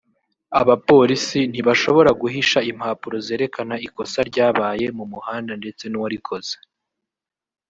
abapolisi 0.61 1.39
ntibashobora 1.51 2.09
guhisha 2.21 2.59
impapuro 2.71 3.15
zerekana 3.25 3.75
ikosa 3.87 4.19
ryabaye 4.29 4.85
mu 4.97 5.05
muhanda 5.11 5.53
ndetse 5.61 5.83
n’uwarikoze 5.87 6.55